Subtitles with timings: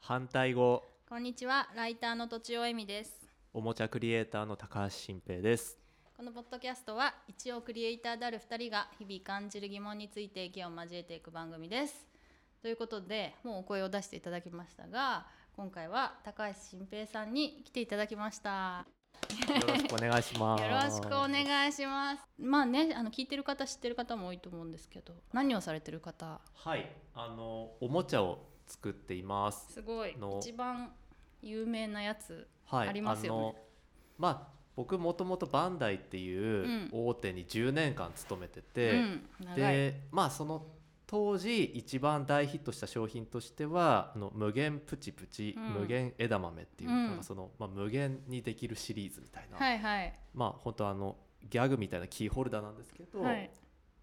[0.00, 3.28] 反対語こんにちは、ライターのとちおえみです。
[3.52, 5.76] おもちゃクリエイターの高橋新平です
[6.16, 12.06] このポッドキャストは一応クリエイターである2人が日々感じる疑問について意見を交えていく番組です。
[12.62, 18.86] ということでもうお声を出していただきましたが今回は高橋新平さんに来ていただきました。
[19.48, 22.22] よろしくお願いしますよろしくお願いします。
[22.38, 26.40] まあねあの聞いてる方知ってる方も多いと思うんですけど何をされてる方？
[26.54, 28.38] はいあのおもちゃを
[28.70, 29.72] 作っています。
[29.72, 30.16] すごい。
[30.16, 30.92] の一番
[31.42, 33.40] 有名なやつはいありますよね。
[33.40, 33.56] の
[34.16, 36.88] まあ僕もともとバンダイっていううん。
[36.92, 39.56] 大手に10年間勤めてて、うん、長い。
[39.56, 40.66] でまあその
[41.06, 45.64] 当時一番大ヒットした商品としてはあの無限プチプチ、うん。
[45.80, 47.06] 無限枝豆っていう、うん。
[47.08, 50.14] なんかその、まあ、無限にできるシリーズみたいな、はいはい。
[50.32, 51.16] まあ本当あの
[51.48, 53.50] ギャグみたいなキーホルダーなんですけど、はい。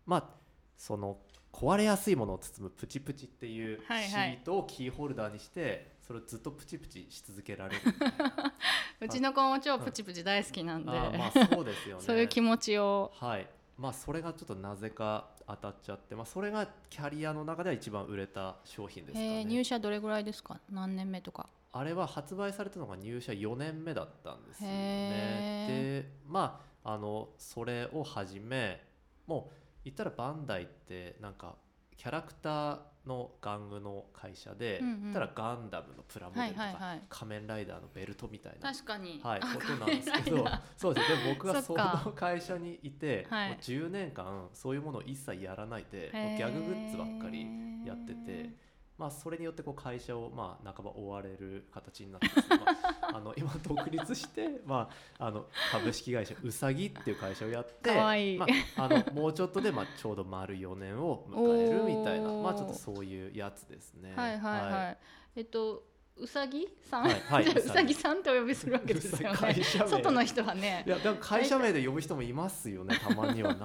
[0.06, 0.30] まあ
[0.78, 1.18] その
[1.60, 4.32] 壊れやすいものを包むプチプチっていうはいはい。
[4.34, 7.82] シートをキーホルダーにしてそれをずっとプチプチし続けられる。
[9.02, 12.02] うちの子も超プチプチ大好きなんで、あーまあそうですよね。
[12.06, 13.12] そういう気持ちを。
[13.16, 13.48] はい。
[13.78, 19.40] まあそれがちょっとなぜか当たっちゃって、まあ、それがキャリアの中では一番売れた商品ですかね。
[19.40, 20.60] えー入社どれぐらいですか？
[20.70, 21.50] 何年目とか。
[21.72, 25.68] あれは発売されたのが入社4年目だったんですよへね
[26.04, 28.82] でまああのそれをはじめ
[29.28, 31.56] もう言ったらバンダイってなんか
[31.96, 35.02] キャラクターの玩具の会社で、うんうん。
[35.04, 37.02] 言ったらガンダムのプラモデルとか、はいはいはい。
[37.10, 41.24] 仮面ライダーのベルトみたいな確かに、 はい、あことなんですけどそうですね。
[41.24, 43.50] で僕はその会社にいて、はい。
[43.50, 47.48] もう10年間そういうものを一切やらないでもうギャググッズばっかり
[47.86, 48.50] やってて、
[48.98, 52.66] まあ、それによってこう会社をまあ半ば追われる形になってですね、ま
[53.02, 57.92] あ、 あの今独立して、まあ、あの株式会社うさぎっていう会社をやって
[58.38, 64.14] まあ、あのもうちょっとで、まあ、ちょうど丸4年を迎えるみたいな、まあ、ちょっとそういうやつですね。
[64.16, 64.62] はいはい。
[64.62, 64.98] はい、
[65.36, 65.84] えっと
[66.20, 67.22] うさぎさん、はい。
[67.22, 67.44] はい。
[67.44, 69.64] じゃあううさぎさんってお呼びするわけですよね。
[69.88, 70.84] 外の人はね。
[70.86, 71.60] いやでも会社。
[71.60, 73.56] 名で呼ぶ人もいますよねたまには。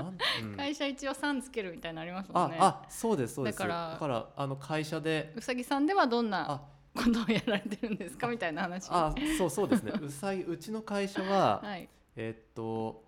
[0.43, 0.57] うん。
[0.57, 2.57] 会社一応さんつけるみたいなのありますもんね。
[2.61, 3.59] ああそうですそうです。
[3.59, 5.33] だからあの会社で。
[5.37, 6.61] うさぎさんではどんなあ。
[6.95, 8.29] ことをやられてるんですか？
[8.29, 8.89] みたいな話。
[8.91, 9.93] あそうそうですね。
[10.03, 11.89] うさぎうちの会社は、はい。
[12.17, 13.05] えっと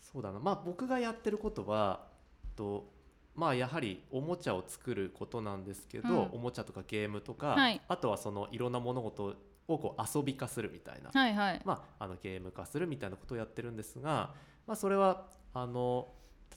[0.00, 0.38] そうだな。
[0.38, 2.06] まあ僕がやってることは
[2.44, 2.92] えっと
[3.34, 6.18] まあやはりおもちゃを作ることなんですけど、うん。
[6.32, 7.80] おもちゃとかゲームとか、はい。
[7.88, 9.36] あとはそのいろんな物事
[9.68, 11.62] をこう遊び化するみたいな、はいはい。
[11.64, 14.34] まあ、あのゲーム化するみたいなことをやってるんですが、
[14.66, 16.08] まあ、それはあの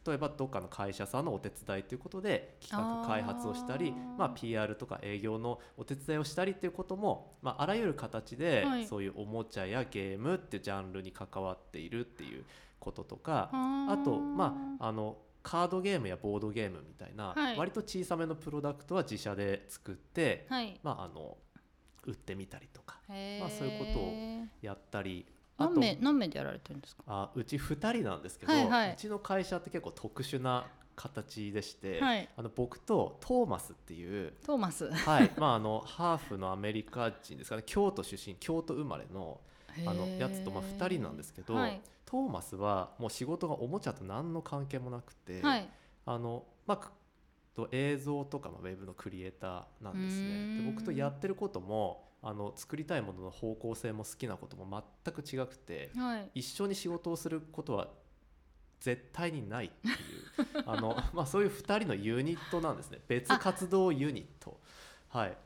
[0.05, 4.17] 例えばどっかの会社さんのお手伝いということで企画開発をしたりあー。
[4.17, 8.85] まあ、PR とか営業のお手伝いをしたりっていうことも、まあ、あらゆる形で、はい。
[8.85, 12.43] そういうおもちゃやゲームっていうジャンルに関わっているっていう
[12.79, 17.57] こととかああとまああのカードゲームやボードゲームみたいな、はい。
[17.57, 20.79] 割と小さめのプロダクトは自社で作って、はい。
[20.81, 21.37] まあ、あの
[22.05, 24.11] 売ってみたりとかまあそういうことを
[24.61, 25.25] やったり
[25.57, 27.03] あ何と名何名でやられてるんですか？
[27.07, 28.93] あうち2人なんですけど、はいはい。
[28.93, 30.65] うちの会社って結構特殊な
[30.95, 32.29] 形でして、はい。
[32.35, 34.91] あの僕とトーマスっていう、トーマス。
[34.91, 35.31] はい。
[35.37, 37.63] まあ、あのハーフのアメリカ人ですかね。
[37.65, 39.39] 京都出身京都生まれの
[39.87, 41.81] あのやつとまあ2人なんですけど、はい
[42.13, 45.67] トーマスはもう仕事がおもちゃと何の関係もなくて、はい。
[46.05, 46.91] あのまあく
[47.55, 50.27] と映像とか、まあ、ウェブのクリエイターなんですね。
[50.27, 50.57] ん。
[50.59, 56.29] で僕とやってることもあの作りたいものの方向性も好きなことも全く違くてはい。
[56.35, 57.87] 一緒に仕事をすることは
[58.79, 62.99] 絶対にないっていう あの、まあ、そういう2人のユニットなんですね。
[63.07, 64.59] 別活動ユニット。
[65.09, 65.37] はい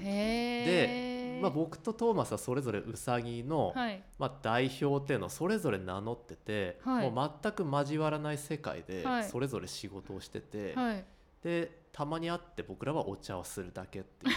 [0.00, 4.02] へえまあ、僕とトーマスはそれぞれウサギの、はい。
[4.18, 7.10] まあ、代表っていうのをそれぞれ名乗ってて、はい。
[7.10, 9.24] もう全く交わらない世界ではい。
[9.24, 11.04] それぞれ仕事をしてて、はい。
[11.42, 14.34] でたまに会って僕らはお茶をするだけっていう、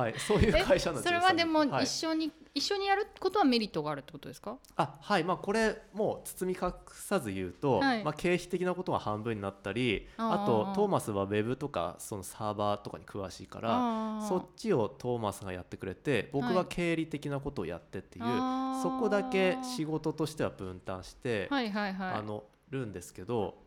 [0.00, 1.84] はい、そういう会社なんですよそれはでもはい。
[1.84, 4.56] 一緒に、一緒にやることはメリットがあるってことですか？
[4.76, 8.04] あはいまあこれもう包み隠さず言うと、はい。
[8.04, 16.66] まあ、経費的なことが半分になったりあとトーマスはウェブとかそのサーバーとかに詳しいからそっちをトーマスがやってくれて僕ははい。
[16.68, 18.82] 経理的なことをやってっていう、あー。
[18.82, 22.12] そこだけ仕事としては分担して、はいはいはい。
[22.14, 23.58] あのるんですけど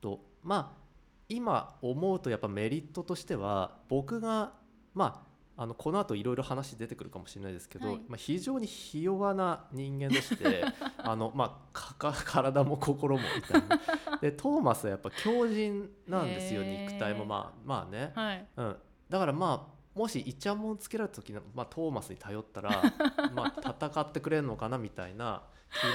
[0.00, 0.84] とまあ
[1.28, 4.52] 今思うとやっぱメリットとしては僕が
[4.92, 7.96] まああのこの後いろいろ話出てくるかもしれないですけど、はい。
[8.08, 10.64] まあ、非常にひ弱な人間でして
[10.98, 14.18] あの、まあ、かか 体も心もみたいな。
[14.20, 17.24] でトーマスはやっぱ強靭なんですよ肉体も。
[17.24, 18.46] まあまあね、はい。
[18.56, 18.76] うん、
[19.08, 22.70] だからまあもしイチャモンつけられた時の、まあ、トーマスに頼ったら
[23.34, 25.42] まあ戦ってくれるのかなみたいな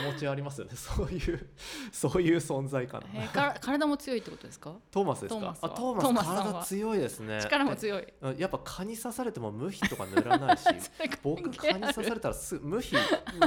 [0.04, 0.76] 気持ちはありますよね。
[0.78, 1.50] そういう
[1.92, 3.02] そういう存在感。
[3.14, 4.74] えーか体も強いってことですか？
[4.92, 5.56] トーマスですか？
[5.62, 7.40] あトーマス体強いですね。
[7.42, 8.08] 力も強い。
[8.22, 10.64] うんやっぱ蚊に刺されても無比とか塗らないし
[11.24, 12.96] 僕蚊に刺されたらすぐ無比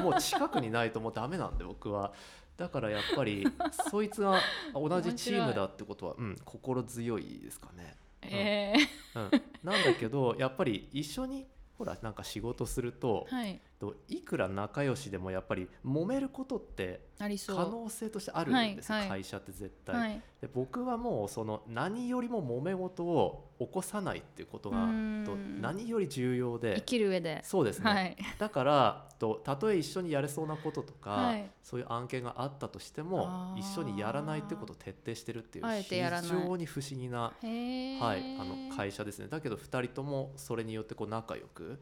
[0.02, 2.12] もう近くにないともうダメなんで僕は。
[2.56, 3.46] だからやっぱり
[3.90, 4.38] そいつが
[4.74, 8.74] 同じチームだってことは、うん、心強いですかね、え
[9.14, 9.30] うん、
[9.62, 11.46] なんだけどやっぱり一緒に
[11.78, 13.60] ほらなんか仕事すると、はい。
[13.82, 19.20] といくら仲良しでもやっぱり揉めることって可能性としてあるんですよ、はいはい。
[19.22, 20.22] 会社って絶対、はい。
[20.40, 24.86] で僕はもうその何よりも揉め事を起こさないっていうことが
[25.24, 27.40] と何より重要生できる上で。
[27.44, 28.16] そうですね、はい。
[28.38, 31.50] だからとたとえ一緒にやれそうなこととか、はい。
[31.62, 39.28] そういう案件があったとしても一緒にやらないってことを徹底してるっていう非常に不思議な、はい、あの会社ですね。
[39.28, 41.80] だけど2人ともそれによってこう仲良く、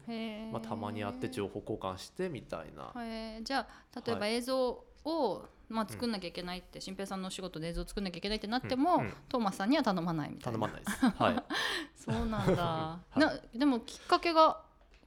[0.51, 3.43] まあ、たまに会って情報交換してみたいな、へー。
[3.43, 9.13] じゃあ例えばは映像を、まあ、作んなきゃいけないって新平さんのお仕事で映像を作んなきゃいけないってなっても、うんうん。
[9.29, 10.59] トーマスさんには頼まないみたいな。
[10.59, 11.05] 頼まないです。
[11.05, 11.43] はい、
[11.95, 13.19] そうなんだ、 はい。
[13.19, 14.61] なでもきっかけが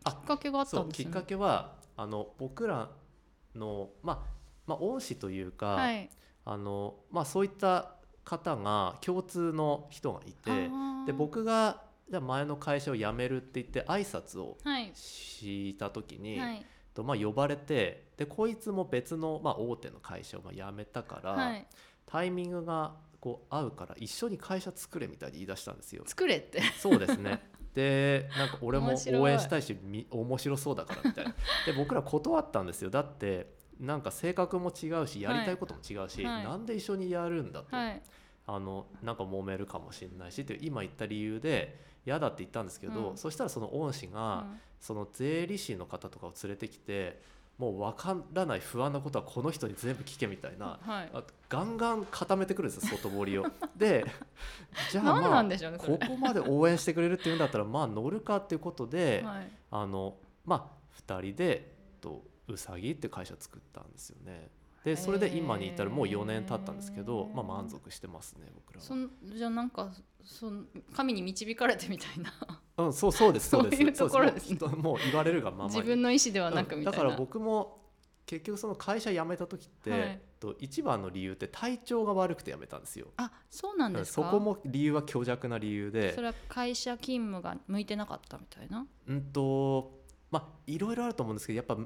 [0.04, 1.12] あきっかけがあったんきっですね。
[1.12, 2.90] かけはあの僕ら
[3.54, 4.34] の、まあ
[4.66, 6.10] まあ、恩師というか、はい。
[6.46, 7.94] あのまあ、そういった
[8.24, 10.70] 方が共通の人がいて
[11.06, 14.90] で僕がじゃあ前の会社を辞めるって言って挨拶をはい。
[14.94, 16.66] した時に、はい。
[16.94, 21.66] とまあ、呼ばれてでこいつも別の、まあ、大手の会社をまあ辞めたから、はい。
[22.06, 26.04] タイミングがこう合うから一緒に会社作れみたいに言い出したんですよ。
[26.06, 26.60] 作れって。
[26.78, 27.42] そうですね。
[27.74, 31.34] でなんか俺も応援したいしみ面白そうだからみたいな。
[31.66, 32.90] で僕ら断ったんですよ。
[32.90, 36.44] だってなんか性格も違うしやりたいことも違うし、はい。
[36.44, 38.02] なんで一緒にやるんだと、はい
[38.46, 43.16] あのなんか揉めるかもしれないしって今言った理由で嫌だって言ったんですけど、うん。
[43.16, 44.60] そしたらその恩師が、うん。
[44.80, 47.18] その税理士の方とかを連れてきて
[47.56, 51.10] もう分からない不安なことはこの人に全部聞けみたいな はい。
[51.14, 53.46] あガンガン固めてくるんですよ外堀を。
[53.76, 54.04] で
[54.90, 59.50] じゃあ何まあねここまで応援してくれるっていうんだったらまあ乗るかっていうことで、 はい。
[59.70, 64.50] あのまあ2人でとうさぎって会社作ったんですよね。
[64.84, 68.84] でそれで今に至るもう4年経ったんですけど、まあ、満足してますね僕らは。
[68.84, 69.90] そんじゃあなんか
[70.22, 72.32] そん神に導かれてみたいな。
[72.76, 73.76] うん、そうそうですそうです。
[73.76, 74.58] そういうところですね。
[74.76, 75.70] もう言われるがままに。
[75.70, 77.82] 自分の意思ではなくうんみたいな、だから僕も
[78.26, 80.20] 結局その会社辞めた時って、はい。
[80.40, 83.06] と一番の理由って体調が悪くて辞めたんですよ。
[83.16, 84.24] あそうなんですか？
[84.24, 86.12] そこも理由は虚弱な理由で。
[86.14, 88.86] それは会社勤務が向いてなかったみたいな？
[89.06, 91.78] うんとまあいろいろあると思うんですけどやっぱ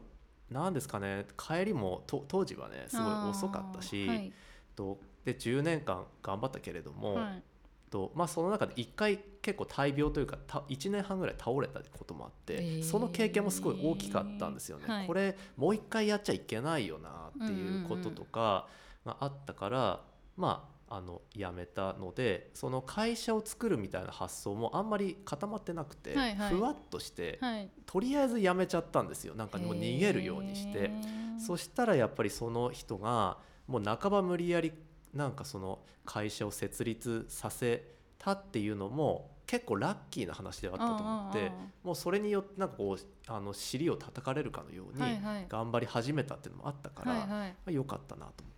[0.50, 4.32] なんですかね帰りもと当時はねすごい遅かったし、はい。
[4.74, 7.42] とで10年間頑張ったけれども、はい。
[7.90, 12.84] とまあ、その中で1回結構大病というかた1年半ぐらい倒れたこともあって、えー。
[12.84, 14.84] その経験もすごい大きかったんですよね。
[14.86, 15.06] はい。
[15.06, 18.68] これもう1回やっちゃいけないよなっていうこととか
[19.04, 20.00] があったから、
[20.36, 26.54] まああの辞めたのでその会社を作るみたいな発想もあんまり固まってなくて、はいはい。
[26.54, 27.68] ふわっとして、はい。
[27.86, 29.34] とりあえず辞めちゃったんですよ。
[29.34, 30.90] なんかもう逃げるようにして。
[31.38, 34.72] そしたらやっぱりその人がもう半ば無理やり
[35.14, 37.84] なんかその会社を設立させ
[38.18, 41.52] たっていうのも結構ラッキーな話ではあったと思って
[41.82, 45.02] もうそれによってなんかこうあの尻を叩かれるかのように
[45.48, 47.28] 頑張り始めたっていうのもあったから、はいはい。
[47.28, 48.52] まあ、よかったなと思っ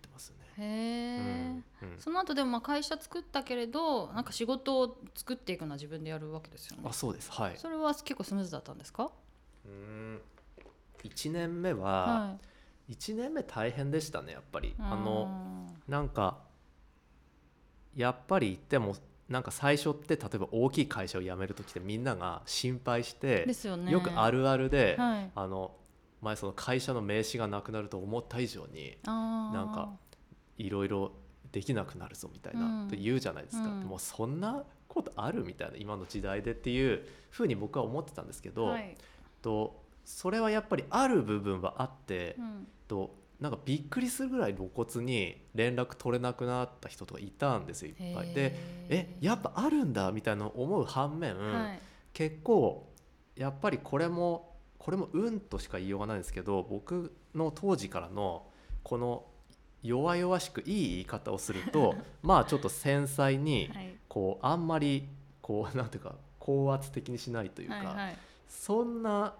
[0.57, 1.99] へえ、うんうん。
[1.99, 6.83] その後でもまあ会社作ったけれどなんか仕事を作っていくのは自分でやるわけですよね。
[6.85, 7.31] あそうです。
[7.31, 7.53] はい。
[7.57, 9.11] それは結構スムーズだったんですか？
[9.65, 10.21] うん。
[11.03, 12.37] 1年目はは
[12.89, 14.69] 1年目大変でしたねやっぱり。
[14.69, 16.39] いあのなんか
[17.95, 18.95] やっぱり言っても
[19.29, 23.91] なんか最初って例えば大きい会社を辞める時ってみんなが心配してですよね。
[23.91, 25.31] よくあるあるで、はい。
[25.33, 25.71] あの
[26.21, 29.89] 前その会社の名刺がなくなると思った以上になんか
[30.61, 31.11] いろいろ
[31.51, 32.87] できなくなるぞみたいな、うん。
[32.87, 33.79] と言うじゃないですか、うん。
[33.79, 38.95] でもそんなことあるみたいな今の時代でっていうふうに僕は思ってたんですけど、はい。
[39.41, 42.67] とそれはやっぱりある部分はあって、うん。
[42.87, 48.33] となんかびっくりするぐらい露骨に連絡取れなくなった人とかいたんですよいっぱい。
[48.33, 48.55] で
[48.89, 51.79] えやっぱあるんだみたいなのを思う反面、はい。
[52.13, 52.87] 結構
[53.35, 58.47] やっぱりこれもこれも運としか言いようがないんですけど僕の当時からの
[58.83, 59.25] この
[59.83, 63.95] 弱々しくいい言い方をすると まあちょっと繊細にはい。
[64.07, 65.07] こうあんまり
[65.41, 68.17] こうなんていうか高圧的にしないというか、はいはい。
[68.49, 69.33] そんな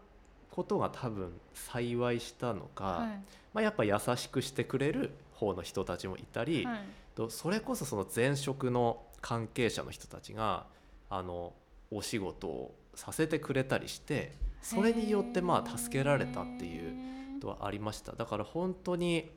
[0.49, 3.07] ことが多分幸いしたのか、はい。
[3.53, 6.79] まあ、やっぱ優しくしてくれる方の人たちもいたり、はい。
[7.15, 10.65] とそれこそその前職の関係者の人たちが
[11.09, 11.53] あの
[11.91, 14.31] お仕事をさせてくれたりして
[14.61, 18.13] それによってまあ助けられたっていううことはありました。
[18.13, 19.29] だから本当に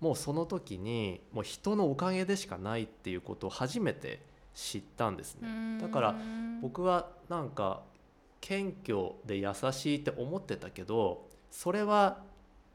[0.00, 4.20] もうその時にもう人のおかげでしかないっていうことを初めて
[4.54, 5.78] 知ったんですね。
[5.80, 6.14] だから
[6.60, 7.82] 僕はなんか
[8.40, 12.18] 謙虚で優しいって思ってたけどそれは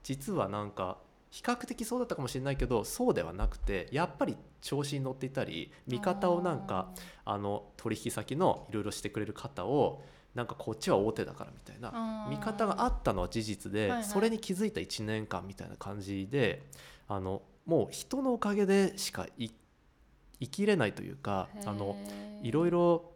[0.04, 0.98] 実はなんか
[1.30, 6.90] 比較的そうだったかもしれないけどそうではなくてやっぱり調子に乗っていたり味方をなんか
[7.24, 10.04] あの取引先のいろいろしてくれる方を
[10.36, 16.64] なんかこっちは大手だからみたいな見方があったのは事実で、それに気づいた1年間みたいな感じで
[17.14, 19.50] あのもう人のおかげでしかい
[20.40, 21.98] 生きれないというかあの
[22.42, 23.12] いろいろ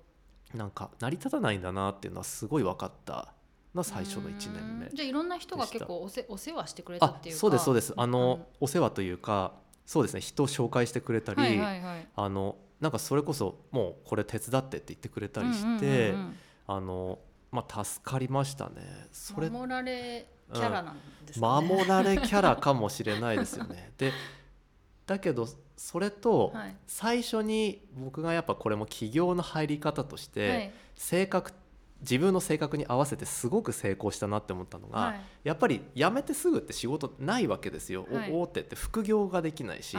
[0.53, 3.33] なんか成り立たないんだなっていうのはすごい分かった
[3.73, 7.39] の最初の1年目じゃあいろんな人が結構おせお世話してくれたあっていうか。
[7.39, 7.93] そうですそうです。
[7.95, 8.45] あの、うん。
[8.61, 9.53] お世話というか
[9.85, 12.07] そうですね人を紹介してくれたり、はいはいはい。
[12.15, 16.35] あのなんかそれこそもうこれ手伝ってって言ってくれたりして、うんうんうんうん。
[16.67, 17.19] あの
[17.55, 19.07] まあ助かりましたね。
[19.11, 20.95] それ守られキャラなん
[21.25, 23.91] ですね、守られキャラかもしれないですよね。
[23.97, 24.11] で
[25.07, 25.47] だけど
[25.77, 26.75] それとはい。
[26.87, 30.71] 最初に僕がやっぱこれも起業の入り方として、はい。
[30.95, 31.51] 性格
[32.01, 35.21] 自分の性格に合わせてすごく成功したなって思ったのが、はい。
[35.43, 38.31] やっぱり辞めてすぐって仕事ないわけですよ、おはい。
[38.31, 39.97] 大手って副業ができないし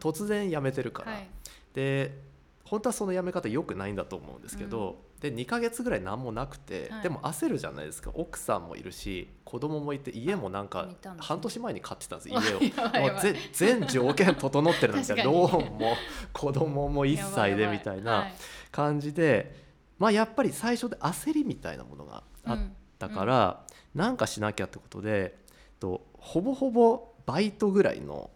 [0.00, 1.28] 突然辞めてるから、はい。
[1.74, 2.18] で
[2.64, 7.02] 本当はその辞め方良くないんだと思うんですけど、で2ヶ月ぐらい何もなくて、はい。
[7.02, 8.10] でも焦るじゃないですか。
[8.14, 13.12] 奥さんもいるし子供もいて家もなんか見たんですね半年前に買ってたんです家を やばいやばい。
[13.12, 15.34] もうぜ全条件整ってるみたいな確かに。
[15.34, 15.96] ローンも
[16.32, 18.28] 子供も1歳でみたいな
[18.72, 19.54] 感じで、
[19.98, 22.58] まあやっぱり最初で焦りみたいなものがあっ
[22.98, 25.38] たから、なんかしなきゃってことで
[25.78, 28.30] とほぼほぼバイトぐらいの、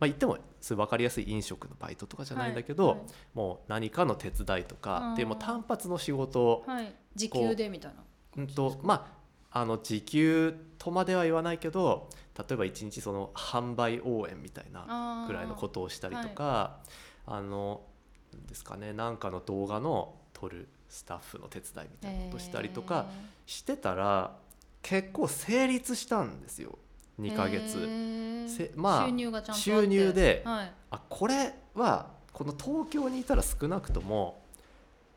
[0.00, 6.84] まあ、言ってもそれ分かりやすい飲食のバイトとかじゃないんだけど、もう何かの手伝いとかっていうもう単発の仕事を、はい。
[6.84, 8.02] はい、時給でみたいな。
[8.38, 9.20] うんとまあ
[9.52, 16.78] あの時給とまでは言わないけど例えば一日その販売応援みたいなぐらいのことをしたりとか
[17.26, 17.82] あの
[18.32, 23.06] なんですかねなんかの動画の撮るスタッフの手伝いみたいなことをしたりとか
[23.46, 24.36] してたら
[24.82, 26.78] 結構成立したんですよ。
[27.20, 27.76] 2ヶ月。
[28.50, 34.42] せまあ収入がちゃんと収入ではい、あこれはこの東京にいたら少なくとも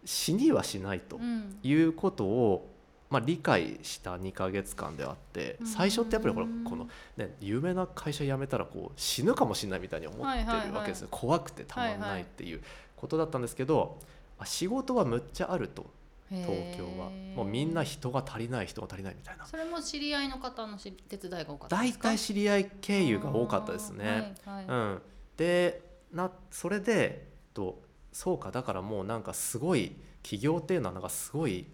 [0.05, 1.57] 死にはしないとうん。
[1.63, 2.69] いうことを、
[3.09, 5.67] まあ、理解した2ヶ月間であってうん。
[5.67, 12.61] 最初ってやっぱりほらこの、ね、有名な会社辞めたらこう死ぬかもしれないみたいに思ってるわけですよ、怖くてたまんないいっていう
[12.95, 13.99] ことだったんですけど、
[14.39, 15.85] あ仕事はむっちゃあると
[16.41, 17.09] 東京は。
[17.35, 19.45] もうみんな人が足りない人が足りないみたいな。
[19.45, 22.09] それも知り合いの方のし手伝いが多かったんで大すか？
[22.09, 24.35] 体知り合い経由が多かったですね。
[24.45, 24.65] はいはい。
[24.65, 25.01] うん、
[25.37, 31.65] でなそれでとそうかだからもうなんかすごい起業っていうのはなんかすごい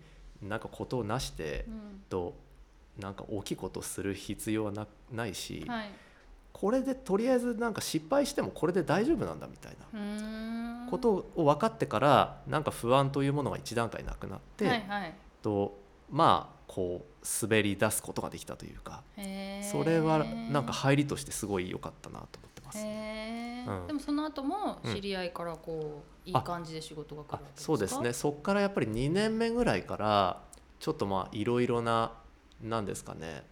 [0.41, 2.01] なんかことをなして、うん。
[2.09, 2.35] と
[2.97, 5.89] なんか大きいことをする必要はなないし、はい
[6.53, 15.13] これでとりあえずなんか失敗してもこれで大丈夫なんだみたいなことを分かってからなんか不安というものが一段階なくなって、はいはい。
[15.41, 15.77] と
[16.11, 19.03] まあこう滑り出すことができたというか
[19.71, 22.79] それはなんか入りとしてすごい良かったなと思ってます。
[22.79, 23.81] へー。
[23.81, 23.87] うん。
[23.87, 24.93] でもその後もうん。
[24.93, 28.11] 知り合いからこういいあ感じで仕事が来るそうですね。
[28.11, 30.41] そっからやっぱり2年目ぐらいから
[30.79, 32.11] ちょっとまあいろいろな
[32.61, 33.43] 何ですかね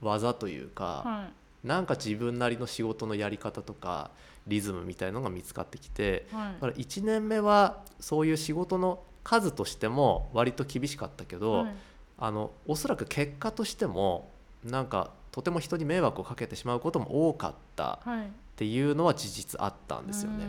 [0.00, 1.28] 技というか、は
[1.64, 4.10] なんか自分なりの仕事のやり方とか
[4.46, 6.52] リズムみたいのが見つかってきていはい。
[6.54, 11.74] だから1年目はそういう仕事の数としても割と厳しかったけど、はい。
[12.16, 14.30] あのおそらく結果としても
[14.62, 18.26] なんかとても人に迷惑をかけてしまうことも多かったはい。
[18.26, 20.46] っていうのは事実あったんですよね。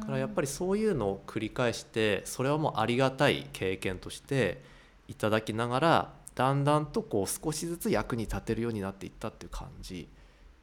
[0.00, 4.60] だからやっぱりそういうのを繰り返してそれはもうありがたい経験として
[5.06, 10.08] いただきながらだんだんとこう少しずつ役に立てるようになっていったっていう感じ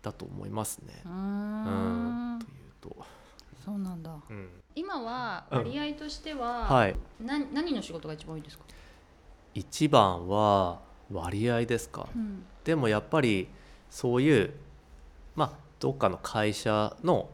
[0.02, 1.02] だと思いますね。
[1.06, 2.36] うん。
[2.38, 2.40] ん。
[2.40, 3.06] というと、
[3.64, 4.16] そうなんだ。
[4.30, 4.50] うん。
[4.76, 5.58] 今はうん。
[5.60, 8.64] 割合としては、はい、な何の仕事が一番多いですか、
[9.54, 10.80] 一番は
[11.12, 12.08] 割合ですか？
[12.16, 12.44] うん。
[12.64, 13.48] でもやっぱり
[13.90, 14.54] そういう
[15.36, 17.30] まあどっかの会社の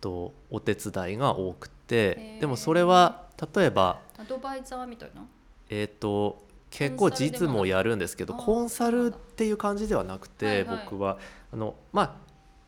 [0.00, 5.22] とお手伝いが多くてでもそれは例えばアドバイザーみたいな？
[5.70, 10.78] えー、と結構実務をやるんですけどココンサルっていう感じではなくて、はいはい。
[10.84, 11.18] 僕は
[11.52, 12.16] あのまあ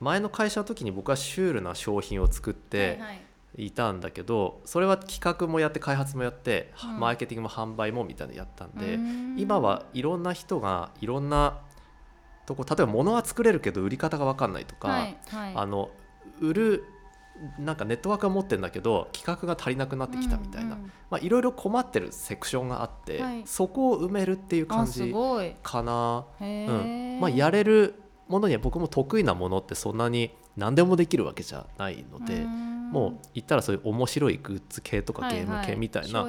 [0.01, 3.21] 前の会社の時に僕はシュールな商品を作ってはいはい。
[3.57, 7.01] いたんだけどそれは企画もやって開発もやって、うん。
[7.01, 8.97] マーケティングも販売もみたいなのやったんで、
[9.37, 11.59] 今はいろんな人がいろんな
[12.47, 15.53] とこ例えば物は作れるけど売り方が分かんないとか、はいはい。
[15.57, 15.91] あの
[16.41, 16.85] 売る
[17.59, 20.79] なんかネットワークは持ってるんだけど企画が足りなくなってきたみたいな、
[21.11, 23.43] まあ、いろいろ困ってるセクションがあって、はい。
[23.47, 25.13] そこを埋めるっていう感じ
[25.63, 26.27] かな。
[26.39, 27.21] へうえ、ん。
[27.21, 27.95] まあ、やれる
[28.31, 32.47] ものには僕も得意なものってそんなに何でもできるわけじゃないので、
[32.91, 36.25] もう言ったらそういう面白いグッズ系とかゲーム系みたいな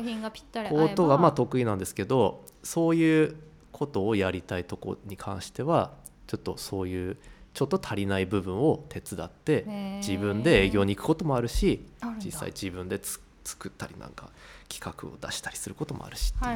[0.69, 3.35] ことがまあ得意なんですけどそういう
[3.71, 5.91] ことをやりたいとこに関しては
[6.25, 7.17] ちょっとそういう
[7.53, 9.65] ちょっと足りない部分を手伝って
[9.97, 11.85] 自分で営業に行くこともあるし
[12.23, 14.29] 実際自分でつ作ったりなんか
[14.69, 16.51] 企画を出したりすることもあるしってい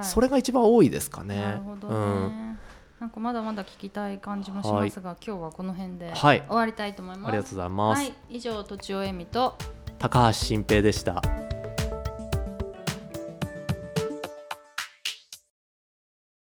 [0.00, 1.40] う、それが一番多いですかね。
[1.40, 2.58] なるほどね、うん
[3.04, 7.28] なんかまだまだ聞きたい感じもしますが、今日はこの辺ではい終わりたいと思います。
[7.28, 8.02] ありがとうございます。
[8.02, 9.58] はい、以上とちおえみと
[9.98, 11.43] 高橋新平でした。